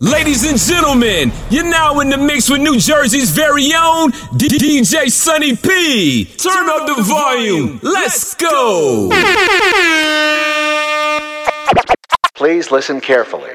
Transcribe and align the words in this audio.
Ladies 0.00 0.44
and 0.44 0.58
gentlemen, 0.58 1.32
you're 1.50 1.64
now 1.64 2.00
in 2.00 2.10
the 2.10 2.18
mix 2.18 2.50
with 2.50 2.60
New 2.60 2.78
Jersey's 2.78 3.30
very 3.30 3.72
own 3.74 4.10
D- 4.36 4.48
DJ 4.48 5.08
Sunny 5.10 5.56
P. 5.56 6.24
Turn 6.36 6.68
up 6.68 6.86
the 6.86 7.02
volume. 7.02 7.80
Let's 7.82 8.34
go. 8.34 9.10
Please 12.34 12.70
listen 12.70 13.00
carefully. 13.00 13.52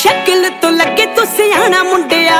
ਸ਼ਕਲ 0.00 0.48
ਤੋਂ 0.60 0.70
ਲੱਗੇ 0.72 1.06
ਤੂੰ 1.16 1.26
ਸਿਆਣਾ 1.36 1.82
ਮੁੰਡਿਆ 1.82 2.36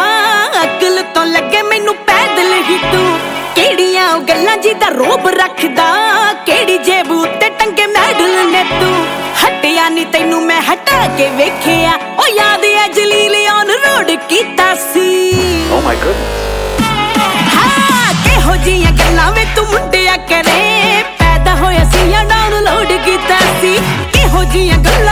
ਅਕਲ 0.62 1.03
ਤੋਂ 1.14 1.25
ਲੱਗੇ 1.27 1.62
ਮੈਨੂੰ 1.62 1.95
ਪੈਦਲ 2.07 2.53
ਹੀ 2.69 2.79
ਤੂੰ 2.93 3.19
ਕਿਹੜੀਆਂ 3.55 4.12
ਉਹ 4.14 4.21
ਗੱਲਾਂ 4.29 4.57
ਜੀ 4.62 4.73
ਦਾ 4.80 4.89
ਰੋਬ 4.95 5.29
ਰੱਖਦਾ 5.39 5.87
ਕਿਹੜੀ 6.46 6.79
ਜੇਬ 6.87 6.96
ਉੱਤੇ 6.96 6.96
ਟੰਗੇ 6.96 6.96
ਮੈਡਲ 6.96 6.96
ਨੇ 6.96 6.96
ਤੂੰ 8.70 9.05
ਹਟਿਆ 9.44 9.89
ਨਹੀਂ 9.89 10.05
ਤੈਨੂੰ 10.05 10.41
ਮੈਂ 10.45 10.62
ਹਟਾ 10.62 11.08
ਕੇ 11.08 11.30
ਵੇਖਿਆ। 11.30 11.91
ਉਹ 12.20 12.27
ਯਾਦ 12.27 12.66
ਐ 12.66 12.88
ਜਲੀਲ 12.88 13.35
ਔਨ 13.49 13.70
ਰੋਡ 13.70 14.12
ਕੀਤਾ 14.30 14.75
ਸੀ। 14.75 15.34
Oh 15.71 15.84
my 15.88 15.95
goodness. 15.95 16.81
ਹਾਂ 17.55 18.13
ਕਿਹੋ 18.25 18.55
ਜੀਆਂ 18.55 18.91
ਗੱਲਾਂ 18.91 19.31
ਵੇ 19.31 19.45
ਤੂੰ 19.55 19.66
ਮੁੰਡਿਆ 19.66 20.17
ਕਰੇ। 20.17 21.03
ਪੈਦਾ 21.20 21.55
ਹੋਇਆ 21.55 21.84
ਸੀ 21.84 22.11
ਜਾਂ 22.11 22.25
ਡਾਊਨਲੋਡ 22.25 22.91
ਕੀਤਾ 23.05 23.39
ਸੀ। 23.61 23.80
ਕਿਹੋ 24.13 24.44
ਜੀਆਂ 24.44 24.77
ਗੱਲਾਂ 24.77 25.06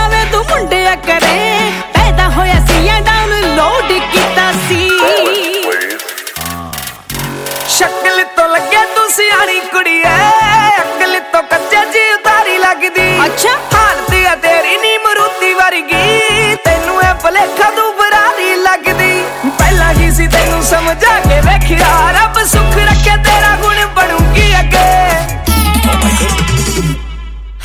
ਅੱਛਾ। 13.25 13.49
ਹਾਲਤ 13.73 14.13
ਆ 14.31 14.35
ਤੇਰੀ 14.43 14.77
ਨੀ 14.77 14.97
ਮਰੂਤੀ 14.97 15.53
ਵਰਗੀ। 15.53 16.55
ਤੈਨੂੰ 16.65 17.01
ਐ 17.01 17.13
ਭਲੇਖਾ 17.23 17.69
ਤੂੰ 17.75 17.91
ਬਰਾਰੀ 17.97 18.55
ਲੱਗਦੀ। 18.55 19.23
ਪਹਿਲਾਂ 19.59 19.93
ਹੀ 19.93 20.11
ਸੀ 20.11 20.27
ਤੈਨੂੰ 20.27 20.63
ਸਮਝਾ 20.63 21.19
ਕੇ 21.27 21.39
ਵੇਖਿਆ। 21.41 22.11
ਰੱਬ 22.17 22.43
ਸੁੱਖ 22.47 22.77
ਰੱਖੇ 22.79 23.17
ਤੇਰਾ 23.25 23.55
ਗੁਣ 23.61 23.85
ਬਣੂਗੀ 23.95 24.51
ਅੱਗੇ। 24.59 24.85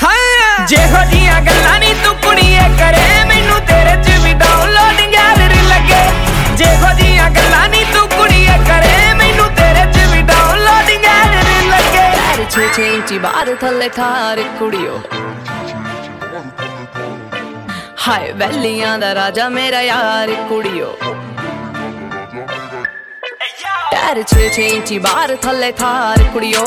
ਹਾਂ 0.03 0.67
ਜਿਹੋ 0.67 1.05
ਜੀਆਂ 1.11 1.41
ਗੱਲਾਂ 1.43 1.79
ਨੀ 1.81 1.95
ਤੂੰ 2.05 2.15
ਕੁੜੀਏ 2.17 2.69
ਕਰੇ। 2.79 3.25
ਮੈਨੂੰ 3.29 3.61
ਤੇਰੇ 3.67 3.97
ਚ 4.05 4.19
ਵੀ 4.25 4.33
ਡਾਊਨਲੋਡ 4.35 5.01
ਗੈਲਰੀ 5.15 5.63
ਲੱਗੇ। 5.69 6.03
ਜਿਹੋ 6.57 6.93
ਜੀਆਂ 7.01 7.31
ਗੱਲਾਂ 7.31 7.69
ਨੀ 7.69 7.85
ਤੂੰ 7.95 8.09
ਕੁੜੀਏ 8.09 8.59
ਕਰੇ। 8.69 9.13
ਮੈਨੂੰ 9.15 9.49
ਤੇਰੇ 9.57 9.85
ਚ 9.93 10.07
ਵੀ 10.13 10.23
ਡਾਊਨਲੋਡ 10.23 10.91
ਗੈਲਰੀ 11.05 11.69
ਲੱਗੇ। 11.69 12.09
ਪੈਰ 12.17 12.45
ਛੇ 12.51 12.69
ਛੇ 12.77 12.93
ਇੰਚੀ 12.95 13.19
ਬਾਹਰ 13.19 13.55
ਥੱਲੇ 13.61 13.89
ਥਾਰ 13.97 14.43
ਕੁੜੀਓ। 14.59 15.01
ਹਾਏ 18.07 18.33
ਵੈਲੀਆਂ 18.33 18.99
ਦਾ 18.99 19.15
ਰਾਜਾ 19.15 19.49
ਮੇਰਾ 19.49 19.81
ਯਾਰ 19.83 20.31
ਕੁੜੀਓ। 20.49 20.97
ਪੈਰ 23.91 24.23
ਛੇ 24.23 24.49
ਛੇ 24.49 24.67
ਇੰਚੀ 24.67 24.99
ਬਾਹਰ 24.99 25.37
ਥੱਲੇ 25.37 25.73
ਥਾਰ 25.73 26.23
ਕੁੜੀਓ। 26.33 26.65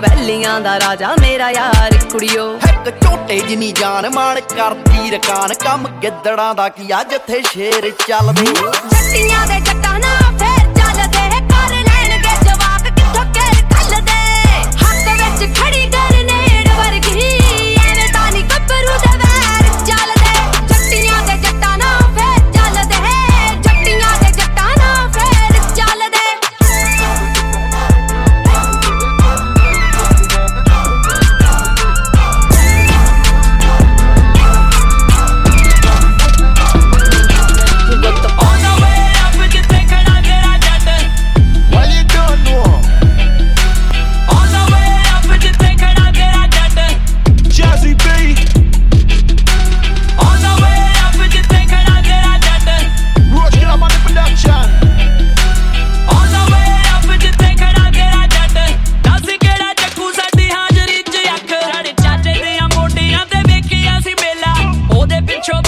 ਵੈਲੀਆਂ 0.00 0.60
ਦਾ 0.60 0.78
ਰਾਜਾ 0.80 1.14
ਮੇਰਾ 1.20 1.50
ਯਾਰ 1.50 1.98
ਕੁੜੀਓ। 2.12 2.54
ਇੱਕ 2.54 2.90
ਝੋਟੇ 3.04 3.40
ਜਿੰਨੀ 3.40 3.72
ਜਾਨ 3.72 4.08
ਮਾਣ 4.08 4.40
ਕਰਦੀ 4.40 5.10
ਰਕਾਨ 5.10 5.54
ਕੰਮ 5.54 5.88
ਗਿੱਦੜਾਂ 6.02 6.54
ਦਾ 6.54 6.68
ਕੀ 6.68 6.90
ਆ 6.90 7.02
ਜਿੱਥੇ 7.02 7.42
ਸ਼ੇਰ 7.52 7.90
ਚੱਲਦੇ? 8.08 8.46
ਜੱਟੀਆਂ 8.46 9.46
ਦੇ 9.46 9.60
ਜੱਟਾਂ 9.60 9.98
ਨਾ 9.98 10.29
ਪਿੱਛੋਂ 65.40 65.62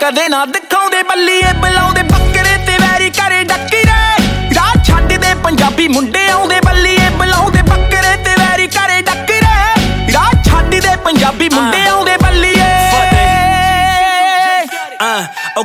ਕਦੇ 0.00 0.28
ਨਾ 0.28 0.44
ਦਿਖਾਉਂਦੇ 0.46 1.02
ਬੱਲੀਏ 1.02 1.52
ਬੁਲਾਉਂਦੇ 1.60 2.02
ਬੱਕਰੇ 2.02 2.56
ਤੇ 2.66 2.76
ਵੈਰੀ 2.80 3.08
ਕਰੇ 3.10 3.42
ਡੱਕੀ 3.44 3.82
ਰੇ। 3.84 4.54
ਰਾਹ 4.54 4.72
ਛੱਡ 4.84 5.12
ਦੇ 5.12 5.34
ਪੰਜਾਬੀ 5.44 5.86
ਮੁੰਡੇ 5.88 6.28
ਆਉਂਦੇ 6.30 6.60
ਬੱਲੀਏ 6.66 7.08
ਬੁਲਾਉਂਦੇ 7.18 7.62
ਬੱਕਰੇ 7.62 8.16
ਤੇ 8.24 8.34
ਵੈਰੀ 8.38 8.66
ਕਰੇ 8.76 9.00
ਡੱਕੀ 9.02 9.40
ਰੇ। 9.40 10.12
ਰਾਹ 10.14 10.30
ਛੱਡ 10.44 10.70
ਦੇ 10.70 10.96
ਪੰਜਾਬੀ 11.04 11.48
ਮੁੰਡੇ 11.54 11.86
ਆਉਂਦੇ 11.88 12.16
ਬੱਲੀਏ। 12.22 12.66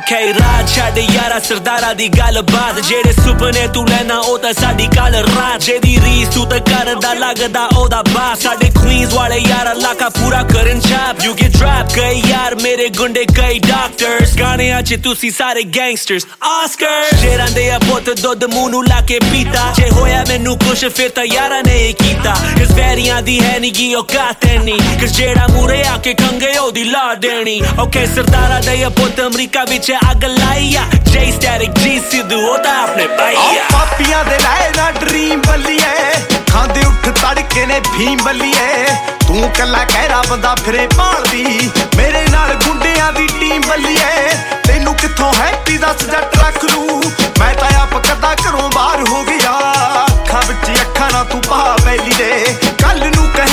Uh, 0.04 0.10
okay, 0.10 0.34
ਰਾਤ 0.40 0.70
ਛੱਡ 0.70 0.98
ਯਾਰਾ 0.98 1.40
ਸਰਦਾਰਾਂ 1.40 1.94
ਦੀ 1.96 2.08
ਗੱਲਬਾਤ। 2.08 2.80
ਜਿਹੜੇ 2.88 3.12
ਸੁਪਨੇ 3.14 3.68
ਤੂੰ 3.74 3.88
ਲੈਣਾ 3.90 4.18
ਉਹ 4.20 4.38
ਤਾਂ 4.40 4.52
ਸਾਡੀ 4.54 4.88
ਕੱਲ 4.96 5.16
ਰਾਤ। 5.16 5.62
ਜਿਹਦੀ 5.64 5.98
ਰੀਸ 6.06 6.28
ਤੂੰ 6.36 6.46
ਤਾਂ 6.50 6.60
ਕਰਦਾ 6.60 7.14
ਲੱਗਦਾ 7.14 7.66
ਉਹਦਾ 7.78 8.02
ਬਾਪ 8.10 8.40
ਸਾਡੇ 8.40 8.70
ਕੁਈਨਸ 8.80 9.14
ਵਾਲੇ 9.14 9.38
ਯਾਰਾ 9.38 9.74
ਲਾਕਾ 9.74 10.10
ਪੂਰਾ 10.10 10.42
ਕਰਨ 10.54 10.80
ਛਾਪ। 10.80 11.24
ਯੂ 11.26 11.34
ਗੈਟ 11.34 11.58
ਡ੍ਰੌਪ 11.58 11.94
ਕਈ 11.96 12.22
ਯਾਰ 12.30 12.56
ਮੇਰੇ 12.56 12.88
ਗੁੰਡੇ 12.98 13.26
ਕਈ 13.36 13.60
ਡਾਕਟਰਸ 13.60 14.36
ਗਾਣਿਆਂ 14.40 14.82
'ਚ 14.82 15.00
ਤੁਸੀਂ 15.04 15.32
ਸਾਰੇ 15.32 15.64
ਗੈਂਗਸਟਰਸ 15.78 16.28
ਆਸਕਰ 16.44 17.18
ਸ਼ੇਰਾਂ 17.22 17.48
ਦੇ 17.52 17.70
ਆ 17.72 17.80
ਪੁੱਤ 17.80 18.10
ਦੁੱਧ 18.22 18.44
ਮੂੰਹ 18.54 18.70
ਨੂੰ 18.70 18.84
ਲਾ 18.88 19.00
ਕੇ 19.08 19.20
ਪੀਤਾ। 19.32 19.72
ਜੇ 19.78 19.90
ਹੋਇਆ 19.90 20.24
ਮੈਨੂੰ 20.30 20.58
ਕੁਛ 20.60 20.86
ਫਿਰ 20.96 21.10
ਤਾਂ 21.10 21.26
ਯਾਰਾਂ 21.26 21.62
ਨੇ 21.68 21.78
ਹੀ 21.78 21.94
ਕੀਤਾ। 22.04 22.36
ਕਿਸ 22.58 22.72
ਵੈਰੀਆਂ 22.72 23.22
ਦੀ 23.22 23.40
ਹੈ 23.42 23.58
ਨੀ 23.60 23.72
ਗੀ 23.78 23.94
ਔਕਾਤ 23.96 24.46
ਨਹੀਂ 24.46 24.98
ਕਿਸ 25.00 25.12
ਜਿਹੜਾ 25.12 25.48
ਮੂਰੇ 25.52 25.82
ਆ 25.88 25.98
ਕੇ 25.98 26.14
ਖੰਗੇ 26.14 26.58
ਉਹਦੀ 26.58 26.84
ਲਾ 26.84 27.14
ਦੇਣੀ। 27.22 27.62
ਓਕੇ 27.80 28.06
ਸਰਦਾਰਾਂ 28.16 28.62
ਦੇ 28.62 28.84
ਆ 28.84 28.90
ਪੁੱਤ 28.90 29.22
ਅਮਰੀਕਾ 29.22 29.64
ਵਿੱਚ 29.70 29.92
ਪਿੱਛੇ 29.94 30.12
ਅੱਗ 30.12 30.24
ਲਾਈ 30.24 30.76
ਆ। 30.76 30.84
ਜੈ 31.04 31.32
ਸਟੈਟਿਕ 31.32 31.72
ਜੀ, 31.80 32.02
ਸਿੱਧੂ, 32.12 32.38
ਉਹ 32.48 32.58
ਤਾਂ 32.58 32.84
ਆਪਣੇ 32.84 33.08
ਭਾਈ 33.08 33.36
ਆਹ 33.36 33.42
ਆ 33.42 33.64
ਪਾਪੀਆਂ 33.74 34.26
ਦੇ 34.26 34.38
ਲੈ 34.38 34.72
ਨਾ 34.78 34.92
ਡ੍ਰੀਮ 34.92 35.42
ਬੱਲੀਏ। 35.48 36.12
ਖਾਂਦੇ 36.52 36.82
ਉੱਠ 36.86 37.10
ਤੜਕੇ 37.10 37.66
ਨੇ 37.66 37.80
ਫੀਮ 37.80 38.18
ਬੱਲੀਏ। 38.24 38.86
ਤੂੰ 39.28 39.52
ਕੱਲਾ 39.58 39.84
ਕਹਿਰਾ 39.84 40.24
ਬੰਦਾ 40.30 40.56
ਫਿਰੇ 40.56 40.88
ਭਾਲਦੀ। 40.88 41.72
ਮੇਰੇ 41.98 42.28
ਨਾਲ 42.32 42.54
ਗੁੰਡਿਆਂ 42.54 43.14
ਦੀ 43.14 43.28
ਟੀਮ 43.28 43.62
ਬੱਲੀਏ। 43.62 44.30
ਤੈਨੂੰ 44.68 44.96
ਕਿੱਥੋਂ 44.96 45.34
ਹੈਪੀ 45.34 45.78
ਦੱਸ 45.78 46.04
ਜੱਟ 46.04 46.38
ਰੱਖ 46.38 46.64
ਲੂ? 46.64 47.04
ਮੈਂ 47.40 47.54
ਤਾਂ 47.54 47.82
ਆਪ 47.82 47.94
ਕਦਾ 47.94 48.36
ਘਰੋਂ 48.36 48.70
ਬਾਹਰ 48.76 49.08
ਹੋ 49.10 49.24
ਗਿਆ। 49.24 49.60
ਅੱਖਾਂ 50.06 50.42
ਵਿੱਚ 50.48 50.82
ਅੱਖਾਂ 50.82 51.12
ਨਾ 51.12 51.24
ਤੂੰ 51.24 51.42
ਪਾ 51.42 51.78
ਬੈਲੀ 51.86 52.14
ਦੇ 52.18 52.58
ਕੱਲ 52.82 53.00
ਨੂੰ 53.16 53.30
ਕਹੇਗੀ 53.30 53.53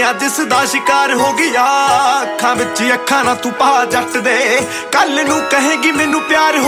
ਹੁਸਨ 0.00 0.10
ਅੱਜ 0.10 0.22
ਇਸ 0.22 0.40
ਦਾ 0.40 0.64
ਸ਼ਿਕਾਰ 0.64 1.12
ਹੋ 1.14 1.32
ਗਿਆ। 1.32 1.64
ਅੱਖਾਂ 2.22 2.54
ਵਿੱਚ 2.56 2.82
ਅੱਖਾਂ 2.94 3.24
ਨਾ 3.24 3.34
ਤੂੰ 3.34 3.52
ਪਾ 3.52 3.84
ਜੱਟ 3.84 4.16
ਦੇ। 4.16 4.66
ਕੱਲ 4.92 5.24
ਨੂੰ 5.26 5.40
ਕਹੇਗੀ 5.50 5.92
ਮੈਨੂੰ 5.92 6.22
ਪਿਆਰ 6.22 6.58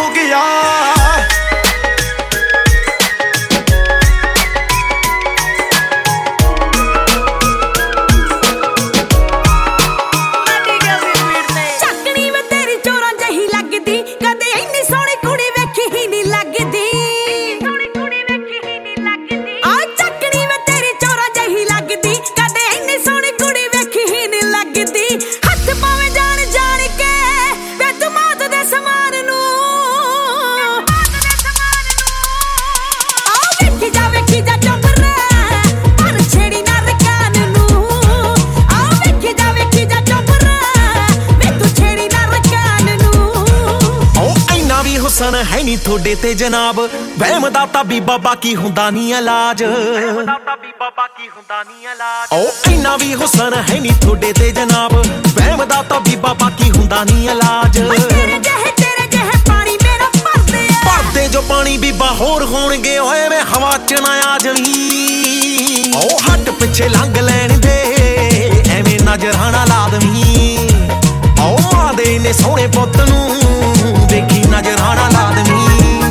ਹੈ 45.63 45.67
ਨਹੀਂ 45.67 45.79
ਤੁਹਾਡੇ 45.79 46.15
ਤੇ 46.15 46.33
ਜਨਾਬ। 46.35 46.79
ਵਹਿਮ 47.19 47.49
ਦਾ 47.49 47.65
ਤਾਂ 47.73 47.83
ਬੀਬਾ 47.85 48.17
ਬਾਕੀ 48.19 48.55
ਹੁੰਦਾ 48.57 48.89
ਨਹੀਂ 48.91 49.13
ਇਲਾਜ। 49.15 49.63
ਓ, 52.33 52.41
ਇੰਨਾ 52.71 52.97
ਵੀ 52.97 53.15
ਹੁਸਨ 53.15 53.55
ਹੈ 53.71 53.79
ਨਹੀਂ 53.81 53.93
ਤੁਹਾਡੇ 54.03 54.33
ਤੇ 54.33 54.51
ਜਨਾਬ। 54.51 54.93
ਵਹਿਮ 55.37 55.65
ਦਾ 55.65 55.83
ਤਾਂ 55.83 56.01
ਬੀਬਾ 56.01 56.33
ਬਾਕੀ 56.41 56.71
ਹੁੰਦਾ 56.71 57.03
ਨਹੀਂ 57.05 57.29
ਇਲਾਜ। 57.29 57.81
ਓਏ 57.83 57.99
ਤੇਰੇ 57.99 58.39
ਜਿਹੇ 58.39 58.73
ਤੇਰੇ 58.77 59.07
ਜਿਹੇ 59.07 59.39
ਪਾਣੀ 59.49 59.77
ਮੇਰਾ 59.85 60.09
ਭਰਦੇ 60.17 60.67
ਆ 60.69 60.81
ਭਰਦੇ 60.87 61.29
ਜੋ 61.29 61.43
ਪਾਣੀ 61.43 61.77
ਬੀਬਾ 61.79 62.11
ਹੋਰ 62.11 62.45
ਹੋਣਗੇ, 62.45 62.99
ਓਏ 62.99 63.29
ਮੈਂ 63.29 63.43
ਹਵਾ 63.45 63.77
ਚ 63.89 64.01
ਨਾ 64.01 64.13
ਆ 64.25 64.39
ਜਵੀ 64.39 65.93
ਓ, 65.97 66.19
ਹੱਟ 66.29 66.51
ਪਿੱਛੇ 66.51 66.89
ਲੰਘ 66.89 67.21
ਲੈਣ 67.21 67.59
ਦੇ, 67.59 67.79
ਐਵੇਂ 68.79 68.99
ਨਜ਼ਰਾਂ 69.03 69.53
ਨਾ 69.53 69.65
ਲਾ 69.65 69.89
ਦਵੀਂ 69.93 70.59
ਓ 71.41 71.57
ਮਾਂ 71.73 71.93
ਦੇ 71.95 72.19
ਨੇ 72.19 72.33
ਸੋਹਣੇ 72.33 72.67
ਪੁੱਤ 72.67 73.01
ਨੂੰ। 73.01 73.42
ਦੇਖੀ 74.53 74.71
ਨਜ਼ਰਾਂ 74.71 74.95
ਨਾ 74.97 75.09
ਲਾ 75.09 75.31
ਦਵੀਂ। 75.31 76.03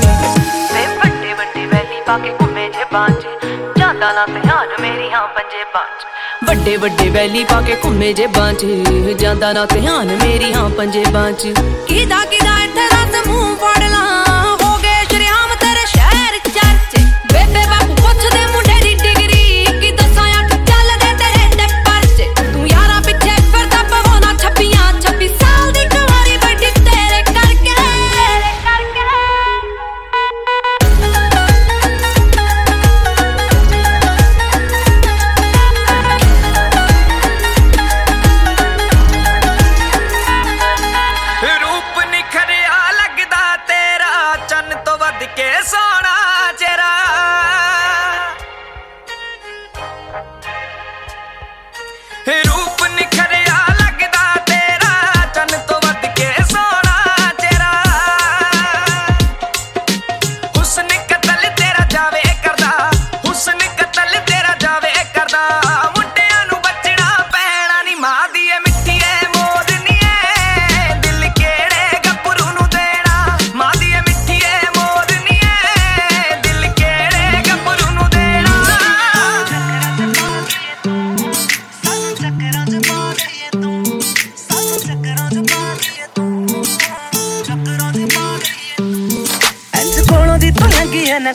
ਵੇ 0.73 0.85
ਵੱਡੇ 0.97 1.33
ਵੱਡੇ 1.33 1.65
ਵੈਲੀ 1.65 2.01
ਪਾ 2.07 2.17
ਕੇ 2.17 2.33
ਘੁੰਮੇ 2.41 2.69
ਜੇ 2.69 2.85
ਬਾਂਝ। 2.93 3.13
ਜਾਂਦਾ 3.77 4.11
ਨਾ 4.13 4.25
ਧਿਆਨ 4.25 4.67
ਮੇਰੀ 4.81 5.11
ਹਾਂ 5.11 5.27
ਪੰਜੇ 5.27 5.63
ਬਾਂਝ। 5.73 6.49
ਵੱਡੇ 6.49 6.77
ਵੱਡੇ 6.77 7.09
ਵੈਲੀ 7.09 7.43
ਪਾ 7.43 7.61
ਕੇ 7.61 7.75
ਘੁੰਮੇ 7.85 8.13
ਜੇ 8.13 8.27
ਬਾਂਝ। 8.27 8.65
ਜਾਂਦਾ 9.19 9.53
ਨਾ 9.53 9.65
ਧਿਆਨ 9.65 10.17
ਮੇਰੀ 10.23 10.53
ਹਾਂ 10.53 10.69
ਪੰਜੇ 10.69 11.03
ਬਾਂਝ। 11.11 11.35
ਕਿਦਾ 11.87 12.25
ਕਿਦਾ 12.25 12.57
ਇੱਥੇ 12.63 12.87
ਰਸ 12.87 13.27
ਮੂੰਹ 13.27 13.40
Hey. 52.23 52.43
ooh, 52.47 52.70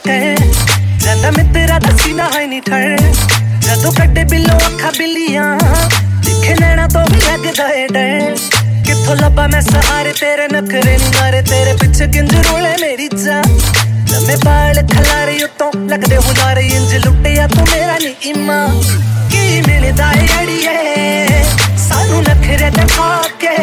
ਲੰਗੀ 0.07 0.31
ਨਾ 0.31 0.37
ਕਹਿ 0.37 0.37
ਜਾਂਦਾ 0.99 1.31
ਮਿੱਤਰਾ 1.31 1.79
ਦੱਸੀ 1.79 2.13
ਨਾ 2.13 2.29
ਹੋਈ 2.35 2.47
ਨਹੀਂ 2.47 2.63
ਠਰ 2.63 2.97
ਜਦੋਂ 3.59 3.93
ਕੱਢੇ 3.93 4.25
ਬਿੱਲੋ 4.25 4.57
ਅੱਖਾਂ 4.57 4.93
ਬਿੱਲੀਆਂ 4.99 5.59
ਦਿਖੇ 6.25 6.55
ਨੈਣਾ 6.61 6.89
ਤੋਂ 6.89 7.05
ਵੀ 7.11 7.21
ਲੱਗਦਾ 7.21 7.69
ਏ 7.69 7.87
ਡਰ। 7.87 8.37
ਕਿੱਥੋਂ 8.87 9.17
ਲੱਭਾਂ 9.17 9.49
ਮੈਂ 9.49 9.61
ਸਹਾਰੇ 9.61 10.13
ਤੇਰੇ 10.13 10.49
ਨਖਰੇ 10.49 10.99
ਨਿਗਾਰੇ 10.99 11.43
ਤੇਰੇ 11.43 11.73
ਪਿੱਛੇ 11.73 12.07
ਕਿੰਜ 12.07 12.35
ਰੋਲੇ 12.35 12.77
ਮੇਰੀ 12.81 13.09
ਜਾ 13.25 13.43
ਲੰਮੇ 14.13 14.37
ਬਾਲ 14.45 14.87
ਖਲਾਰੇ 14.87 15.43
ਉਤੋਂ 15.45 15.73
ਲੱਗਦੇ 15.89 16.17
ਹੁਲਾਰੇ, 16.17 16.67
ਇੰਜ 16.67 16.95
ਲੁੱਟਿਆ 16.95 17.47
ਤੂੰ 17.47 17.67
ਮੇਰਾ 17.73 17.99
ਨੀ 17.99 18.15
ਇਮਾ 18.31 18.67
ਕੀ 19.31 19.61
ਮਿਲਦਾ 19.61 20.13
ਏ 20.13 20.27
ਅੜੀਏ? 20.43 21.45
ਸਾਨੂੰ 21.89 22.23
ਨਖਰੇ 22.23 22.71
ਤੇ 22.71 22.87
ਖਾ 22.97 23.23
ਕੇ 23.41 23.57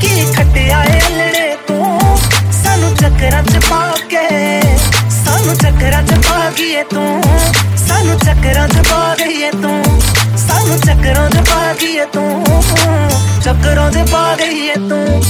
ਕੀ 0.00 0.32
ਖੱਟਿਆ 0.32 0.84
ਏ 0.84 1.00
ਅਲੜੇ 1.00 1.56
ਤੂੰ? 1.66 2.18
ਸਾਨੂੰ 2.64 2.94
ਚੱਕਰਾਂ 2.96 3.42
ਚ 3.42 3.58
ਪਾ 3.70 3.94
ਕੇ 4.10 4.28
ਸਾਨੂੰ 4.28 4.45
ਚੱਕਰਾਂ 5.62 6.02
ਚ 6.02 6.10
ਪਾ 6.28 6.50
ਗਈਏ 6.58 6.82
ਤੂੰ। 6.82 7.22
ਸਾਨੂੰ 7.88 8.18
ਚੱਕਰਾਂ 8.18 8.68
ਚ 8.68 8.88
ਪਾ 8.90 9.14
ਗਈਏ 9.14 9.50
ਤੂੰ। 9.50 10.00
ਸਾਨੂੰ 10.36 10.78
ਚੱਕਰਾਂ 10.80 11.30
ਚ 11.30 11.50
ਪਾ 11.50 11.72
ਗਈਏ 11.72 12.04
ਤੂੰ। 12.04 12.44
ਚੱਕਰਾਂ 13.44 13.90
ਚ 13.90 14.10
ਪਾ 14.10 14.36
ਗਈਏ 14.36 14.74
ਤੂੰ। 14.74 15.22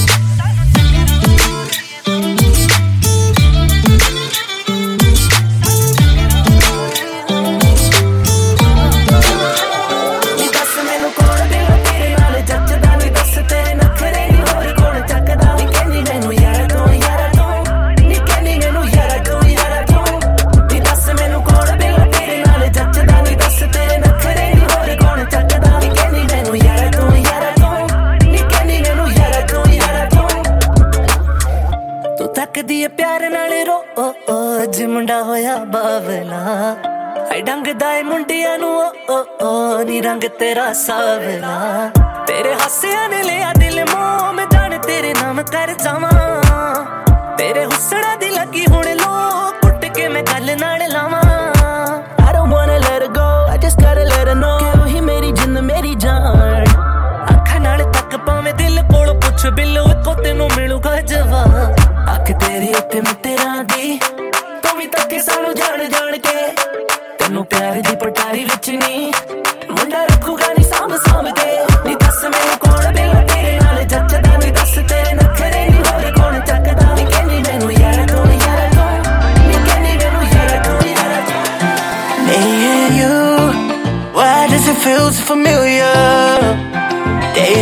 ਤੇਰਾ 40.39 40.73
ਸਾਵਲਾ 40.73 41.91
ਤੇਰੇ 42.27 42.55
ਹਾਸਿਆਂ 42.55 43.09
ਨੇ 43.09 43.23
ਲਿਆ 43.23 43.53
ਦਿਲ 43.53 43.85
ਮੋਹ 43.85 44.33
ਮੈਂ 44.33 44.47
ਜਾਣ 44.47 44.79
ਤੇਰੇ 44.79 45.13
ਨਾਮ 45.15 45.43
ਕਰ 45.43 45.73
ਜਾਵਾਂ। 45.75 46.16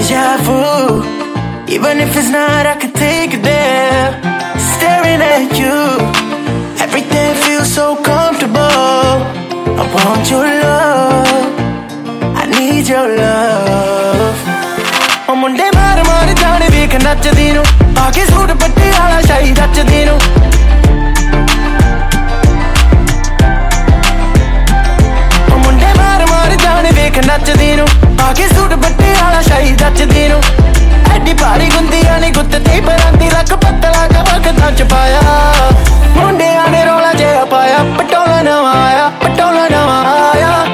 Deja 0.04 0.38
vu. 0.46 1.04
Even 1.76 2.00
if 2.06 2.16
it's 2.20 2.30
not, 2.30 2.66
I 2.66 2.76
can 2.82 2.92
take 2.92 3.32
it 3.38 3.44
there. 3.44 4.08
Staring 4.74 5.22
at 5.36 5.52
you. 5.62 5.78
Everything 6.86 7.30
feels 7.44 7.72
so 7.80 7.86
comfortable. 8.10 9.14
I 9.82 9.86
want 9.96 10.26
your 10.34 10.46
love. 10.66 11.46
I 12.42 12.44
need 12.56 12.86
your 12.94 13.08
love. 13.22 14.38
ਉਹ 15.30 15.36
ਮੁੰਡੇ 15.36 15.70
ਮਾਰ 15.76 16.04
ਮਾਰ 16.08 16.34
ਜਾਣ 16.42 16.64
ਵੇਖ 16.72 16.96
ਨੱਚਦੀ 17.04 17.52
ਨੂੰ 17.54 17.64
ਆ 18.04 18.10
ਕੇ 18.16 18.26
ਸੂਟ 18.26 18.52
ਪੱਟੇ 18.64 18.92
ਵਾਲਾ 19.00 19.22
ਸ਼ਾਈ 19.28 19.54
ਰੱਚਦੀ 19.60 20.04
ਨੂੰ 20.06 20.18
ਉਹ 25.52 25.58
ਮੁੰਡੇ 25.58 25.94
ਮਾਰ 25.98 26.26
ਮਾਰ 26.32 26.56
ਜਾਣ 26.64 26.92
ਵੇਖ 26.96 27.18
ਨੱਚਦੀ 27.28 27.76
ਨੂੰ 27.76 27.88
ਆ 28.28 28.34
ਕੇ 28.38 28.48
ਸੂਟ 28.56 28.74
ਪੱਟੇ 28.86 29.03
ਵਾਲਾ 29.55 29.61
ਸ਼ਾਈ 29.61 29.77
ਰੱਚਦੀ 29.77 30.29
ਨੂੰ 30.29 30.41
ਐਡੀ 31.15 31.33
ਭਾਰੀ 31.35 31.69
ਗੁੰਦੀਆਂ 31.69 32.19
ਨੇ 32.21 32.31
ਗੁੱਤ 32.31 32.57
ਤੇ 32.59 32.81
ਬਰਾਂਦੀ 32.81 33.31
ਲੱਕ 33.31 33.55
ਪੱਤਲਾ 33.55 34.07
ਕਵਕਤਾਂ 34.09 34.71
ਚ 34.73 34.83
ਪਾਇਆ। 34.83 35.21
ਮੁੰਡਿਆਂ 36.17 36.69
ਨੇ 36.69 36.85
ਰੋਲਾ 36.85 37.13
ਜਿਹਾ 37.13 37.45
ਪਾਇਆ, 37.45 37.79
ਪਟੋਲਾ 37.99 38.41
ਨਵਾਂ 38.43 38.75
ਆਇਆ, 38.85 39.09
ਪਟੋਲਾ 39.23 39.69
ਨਵਾਂ 39.69 40.03
ਆਇਆ। 40.23 40.74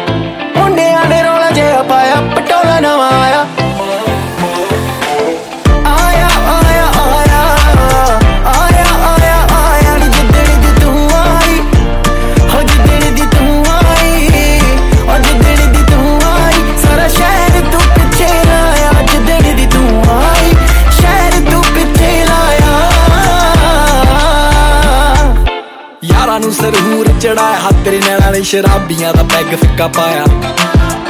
ਸ਼ਰਾਬੀਆਂ 28.50 29.12
ਦਾ 29.14 29.22
ਪੈਗ 29.22 29.54
ਫਿੱਕਾ 29.56 29.86
ਪਾਇਆ। 29.88 30.24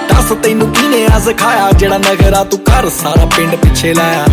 ਦੱਸ 0.09 0.32
ਤੈਨੂੰ 0.42 0.66
ਕਿਨੇ 0.73 1.04
ਆ 1.14 1.18
ਸਿਖਾਇਆ, 1.18 1.70
ਜਿਹੜਾ 1.73 1.99
ਨਗਰਾ 1.99 2.42
ਤੂੰ 2.44 2.59
ਕਰ 2.59 2.88
ਸਾਰਾ 2.88 3.25
ਪਿੰਡ 3.37 3.54
ਪਿੱਛੇ 3.54 3.92
ਲਾਇਆ। 3.94 4.25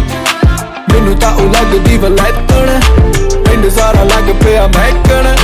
ਮੈਨੂੰ 0.91 1.15
ਤਾਂ 1.19 1.31
ਉਹ 1.31 1.49
ਲੱਗਦੀ 1.51 1.97
ਵਲੈਤਣ, 1.97 2.79
ਪਿੰਡ 3.45 3.69
ਸਾਰਾ 3.69 4.03
ਲੱਗ 4.03 4.33
ਪਿਆ 4.43 4.65
ਮਹਿਕਣ। 4.67 5.35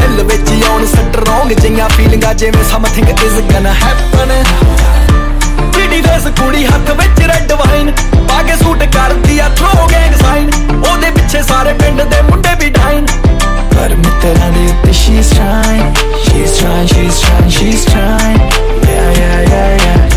ਦਿਲ 0.00 0.22
ਵਿੱਚ 0.22 0.50
ਆਉਣ 0.68 0.86
ਸੱਟ 0.86 1.16
ਰੋਂਗ 1.28 1.52
ਜਿਹੀਆਂ 1.52 1.88
ਫੀਲਿੰਗਾਂ 1.88 2.32
ਜਿਵੇਂ 2.34 2.64
ਸਮਥਿੰਗ 2.70 3.08
ਇਜ਼ 3.08 3.40
ਗਨ 3.52 3.66
ਹੈਪਨ 3.66 4.32
ਕਿਹੜੀ 5.72 6.00
ਵੇਸ 6.00 6.26
ਕੁੜੀ 6.40 6.64
ਹੱਥ 6.66 6.90
ਵਿੱਚ 6.90 7.20
ਰੈੱਡ 7.28 7.52
ਵਾਈਨ 7.52 7.92
ਪਾ 8.28 8.42
ਕੇ 8.42 8.56
ਸੂਟ 8.62 8.84
ਕਰਦੀ 8.94 9.38
ਆ 9.38 9.48
ਥਰੋ 9.58 9.86
ਗੈਂਗ 9.92 10.14
ਸਾਈਨ 10.22 10.50
ਉਹਦੇ 10.74 11.10
ਪਿੱਛੇ 11.10 11.42
ਸਾਰੇ 11.42 11.72
ਪਿੰਡ 11.72 12.02
ਦੇ 12.02 12.22
ਮੁੰਡੇ 12.22 12.54
ਵੀ 12.60 12.70
ਡਾਈਨ 12.70 13.06
But 13.74 13.90
admit 13.90 14.16
that 14.22 14.38
I 14.38 14.50
did 14.54 14.94
she's 14.94 15.28
trying. 15.34 15.94
She's 16.24 16.58
trying, 16.58 16.86
she's 16.86 17.20
trying, 17.20 17.50
she's 17.50 17.84
trying. 17.84 18.38
Yeah, 18.86 19.10
yeah, 19.18 19.40
yeah, 19.42 19.76
yeah. 19.84 20.13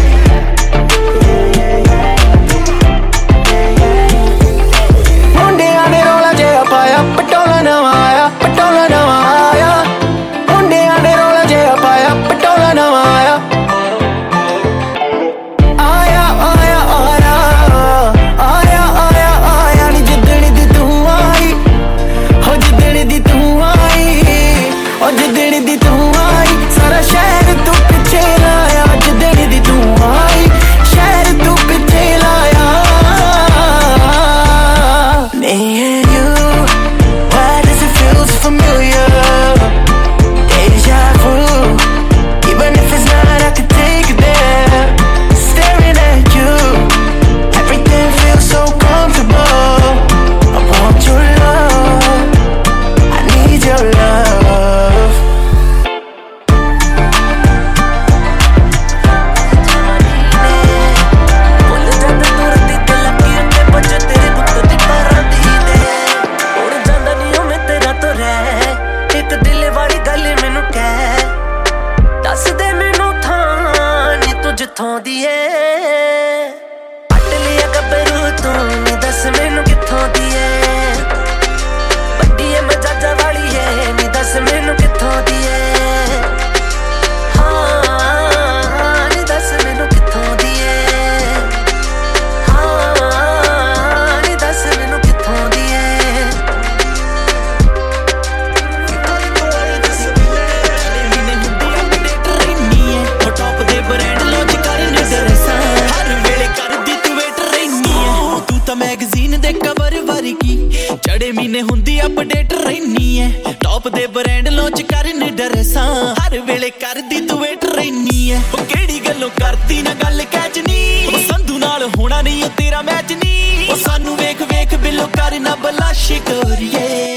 ਦੇ 113.98 114.08
ਬ੍ਰਾਂਡ 114.08 114.48
ਲਾਂਚ 114.48 114.82
ਕਰਨ 114.82 115.36
ਡਰੈਸਾਂ। 115.36 116.16
ਹਰ 116.16 116.39
ਵੇਲੇ 116.39 116.70
ਕਰਦੀ 116.70 117.20
ਤੂੰ 117.22 117.39
ਵੇਟ 117.39 117.66
ਰਹਿਨੀ 117.66 118.32
ਐ। 118.32 118.39
ਉਹ 118.54 118.66
ਕਿਹੜੀ 118.66 119.00
ਗੱਲੋਂ 119.00 119.30
ਕਰਦੀ 119.30 119.82
ਨਾ 119.82 119.94
ਗੱਲ 119.94 120.24
ਕੈਚਨੀ 120.32 121.08
ਉਹ 121.08 121.20
ਸੰਧੂ 121.34 121.58
ਨਾਲ 121.58 121.89
ਹੋਣਾ 121.98 122.22
ਨਹੀਂ 122.22 122.44
ਉਹ 122.44 122.50
ਤੇਰਾ 122.58 122.82
ਮੈਚ 122.82 123.13
ਨਹੀਂ 123.13 123.70
ਉਹ 123.70 123.75
ਸਾਨੂੰ 123.75 124.18
ਵੇਖ 124.18 124.42
ਵੇਖ 124.42 124.75
ਬਿੱਲੋ 124.75 125.08
ਕਰ 125.08 125.39
ਨਾ 125.39 125.56
ਬਲਾਸ਼ 125.56 126.12
ਕਰੀਏ 126.12 127.17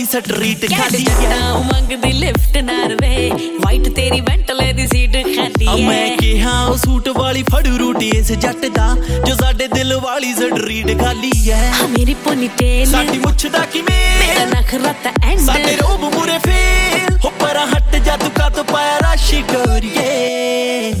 ਵਾਲੀ 0.00 0.04
ਸਟਰੀਟ 0.10 0.64
ਖਾਲੀ 0.70 1.04
ਉਹ 1.52 1.64
ਮੰਗਦੀ 1.64 2.12
ਲਿਫਟ 2.12 2.56
ਨਾਰਵੇ 2.58 3.30
ਵਾਈਟ 3.64 3.88
ਤੇਰੀ 3.88 4.20
ਬੈਂਟਲੇ 4.20 4.72
ਦੀ 4.72 4.86
ਸੀਟ 4.86 5.12
ਖਾਲੀ 5.26 5.66
ਆ 5.66 5.74
ਮੈਂ 5.78 6.16
ਕਿਹਾ 6.16 6.52
ਉਹ 6.64 6.76
ਸੂਟ 6.76 7.08
ਵਾਲੀ 7.16 7.42
ਫੜੂ 7.44 7.76
ਰੂਟ 7.78 8.02
ਇਸ 8.02 8.30
ਜੱਟ 8.34 8.64
ਦਾ 8.76 8.86
ਜੋ 9.26 9.34
ਸਾਡੇ 9.34 9.66
ਦਿਲ 9.74 9.94
ਵਾਲੀ 9.96 10.32
ਸਟਰੀਟ 10.34 10.98
ਖਾਲੀ 11.00 11.32
ਐ 11.50 11.60
ਮੇਰੀ 11.88 12.14
ਪੋਨੀ 12.24 12.48
ਟੇਲ 12.58 12.86
ਸਾਡੀ 12.90 13.18
ਮੁੱਛ 13.18 13.46
ਦਾ 13.46 13.58
ਮੇਰਾ 13.58 13.64
ਕਿਵੇਂ 13.72 14.46
ਨਖਰਾ 14.48 14.92
ਤਾਂ 15.04 15.12
ਐਂਡ 15.22 15.38
ਸਾਡੇ 15.40 15.76
ਰੋਬ 15.76 16.04
ਮੂਰੇ 16.14 16.38
ਫੇਲ। 16.38 17.18
ਹੋ 17.24 17.30
ਪਰਾਂ 17.40 17.66
ਹਟ 17.66 17.96
ਜਾ 17.96 18.16
ਤੂੰ 18.16 18.30
ਕਾ 18.30 18.48
ਤੋ 18.48 18.62
ਪਾਇਆ 18.72 18.98
ਰਾਸ਼ੀ 19.00 19.42
ਗੋਰੀਏ 19.52 20.92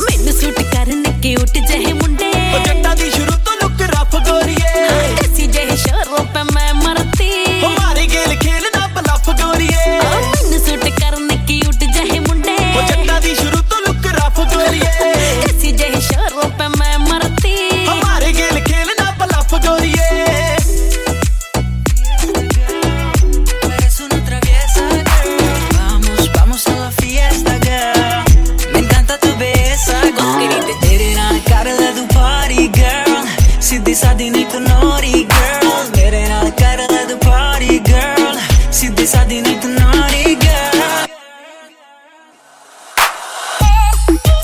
ਮੈਨੂੰ 0.00 0.32
ਸੂਟ 0.32 0.62
ਕਰਨ 0.72 1.02
ਗੋਰੀਏ 1.02 1.34
ਐਸੀ 1.34 1.56
ਜਿਹੇ 1.58 1.92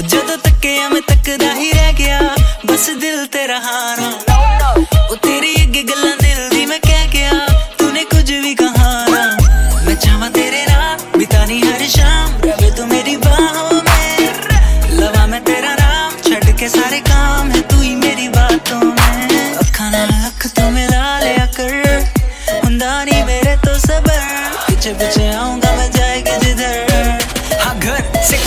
ਜਦੋਂ 0.08 0.36
ਤੱਕਿਆ 0.38 0.88
ਮੈਂ 0.88 1.00
ਤੱਕਦਾ 1.08 1.52
ਹੀ 1.54 1.70
ਰਹਿ 1.72 1.92
ਗਿਆ 1.92 2.20
ਬਸ 2.66 2.88
ਦਿਲ 3.00 3.24
ਤੇਰਾ 3.32 3.58
ਹਾਰਾ 3.60 4.10
ਉਹ 5.10 5.16
ਤੇਰੀ 5.16 5.54
ਅੱਗੇ 5.62 5.82
ਗੱਲਾਂ 5.82 6.16
ਦਿਲ 6.22 6.48
ਦੀ 6.48 6.64
ਮੈਂ 6.66 6.78
ਕਹਿ 6.86 7.06
ਗਿਆ 7.12 7.32
ਤੂਨੇ 7.78 8.04
ਕੁਝ 8.04 8.30
ਵੀ 8.32 8.54
ਕਹਾ 8.54 9.04
ਨਾ 9.08 9.36
ਮੈਂ 9.86 9.94
ਚਾਹਾਂ 9.96 10.30
ਤੇਰੇ 10.30 10.64
ਨਾਲ 10.66 10.98
ਬਿਤਾਨੀ 11.18 11.60
ਹਰ 11.62 11.86
ਸ਼ਾਮ 11.88 12.40
ਰਵੇ 12.44 12.70
ਤੂੰ 12.70 12.88
ਮੇਰੀ 12.88 13.16
ਬਾਹੋਂ 13.18 13.82
ਮੈਂ 13.82 14.28
ਲਵਾ 14.92 15.26
ਮੈਂ 15.26 15.40
ਤੇਰਾ 15.42 15.74
ਨਾਮ 15.80 16.16
ਛੱਡ 16.28 16.50
ਕੇ 16.52 16.68
ਸਾਰੇ 16.68 17.00
काम 17.02 17.50
है 17.50 17.60
तू 17.70 17.76
ही 17.80 17.90
मेरी 17.96 18.26
बातों 18.30 18.78
में 18.88 19.54
अखा 19.62 19.86
नाल 19.90 20.10
अख 20.28 20.46
तो 20.56 20.64
मिला 20.72 21.04
लिया 21.20 21.46
कर 21.56 21.72
हुंदा 22.64 22.90
नहीं 23.04 23.22
मेरे 23.24 23.54
तो 23.64 23.76
सबर 23.80 24.20
पीछे 24.66 24.92
पीछे 25.00 25.28
आऊँगा 25.36 25.72
मैं 25.78 25.90
जाएगी 25.92 26.36
जिधर 26.44 26.94
हाँ 27.62 27.74
घर 27.78 28.02
से 28.30 28.38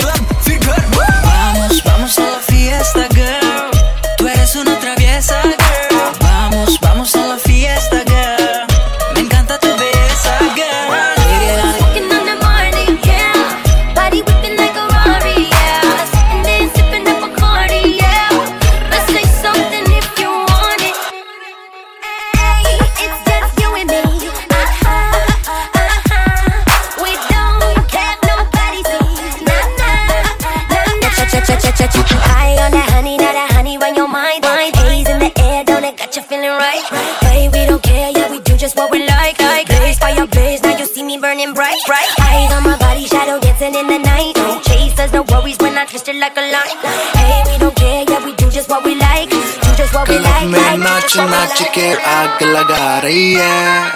के 51.82 51.94
आग 51.94 52.42
लगा 52.42 52.98
रही 52.98 53.32
है। 53.34 53.90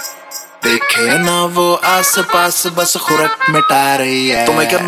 देखे 0.65 1.19
ना 1.19 1.41
वो 1.55 1.75
आस 1.75 2.15
पास 2.33 2.67
बस 2.67 2.97
खुरक 2.97 3.51
मिटा 3.51 3.97
रही 3.97 4.29
है। 4.29 4.47
तुम्हें 4.47 4.69
क्या 4.69 4.79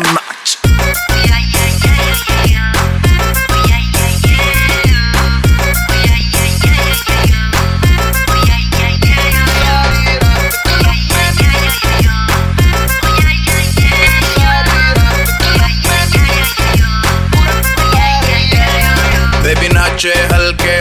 बेबी 19.43 19.69
नाचे 19.69 20.13
हल्के 20.33 20.78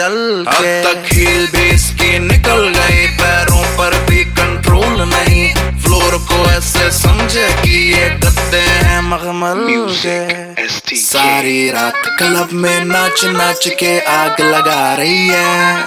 चल 0.00 0.44
अब 0.48 0.62
तक 0.84 1.08
बेस 1.46 1.90
के 1.94 2.18
निकल 2.18 2.68
गए 2.68 3.06
पैरों 3.06 3.62
पर 3.78 3.96
भी 4.04 4.24
कंट्रोल 4.24 5.02
नहीं। 5.02 5.54
फ्लोर 5.54 6.16
को 6.28 6.38
ऐसे 6.50 6.90
समझे 6.90 7.48
कि 7.62 7.92
ये 7.92 8.08
गद्दे 8.08 8.58
हैं 8.58 9.00
मखमल 9.00 9.66
के। 10.06 10.96
सारी 10.96 11.70
रात 11.70 12.02
क्लब 12.18 12.48
में 12.52 12.84
नाच 12.84 13.24
नाच 13.24 13.68
के 13.80 14.00
आग 14.00 14.40
लगा 14.40 14.94
रही 14.94 15.28
है। 15.28 15.84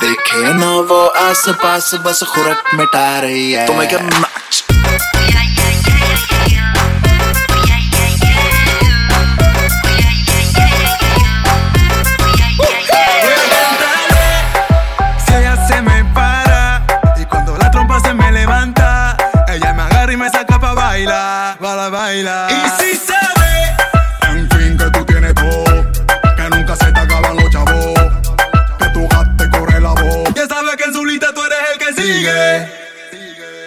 देखे 0.00 0.52
ना 0.54 0.70
वो 0.70 1.06
आस 1.06 1.48
पास 1.48 1.94
बस 1.94 2.22
खुरक 2.22 2.74
मिटा 2.74 3.18
रही 3.20 3.52
है। 3.52 3.66
तो 3.66 3.72
मैं 3.72 3.88
क्या 3.88 3.98
Y 21.86 22.82
si 22.82 22.96
se 22.96 23.12
ve, 23.12 23.76
en 24.30 24.48
fin, 24.48 24.78
que 24.78 24.90
tú 24.90 25.04
tienes 25.04 25.34
todo, 25.34 25.64
que 26.34 26.56
nunca 26.56 26.74
se 26.76 26.90
te 26.90 26.98
acaban 26.98 27.36
los 27.36 27.50
chavos, 27.50 27.94
que 28.78 28.88
tu 28.88 29.06
te 29.36 29.50
corre 29.50 29.80
la 29.80 29.90
voz. 29.90 30.32
Ya 30.34 30.46
sabes 30.46 30.76
que 30.76 30.84
en 30.84 30.94
su 30.94 31.04
lista 31.04 31.34
tú 31.34 31.42
eres 31.44 31.58
el 31.72 31.78
que 31.78 31.92
sigue. 31.92 32.10
sigue. 32.10 32.68
sigue. 33.10 33.64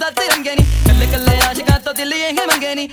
ਦਾ 0.00 0.10
ਤਿਰੰਗੇ 0.12 0.54
ਨਹੀਂ 0.54 0.66
ਕੱਲੇ 0.86 1.06
ਕੱਲੇ 1.06 1.38
ਆਸ਼ਿਕਾਂ 1.48 1.78
ਤੋਂ 1.80 1.94
ਦਿੱਲੀ 1.94 2.20
ਇਹ 2.20 2.32
ਮੰਗੇ 2.46 2.74
ਨਹੀਂ 2.74 2.88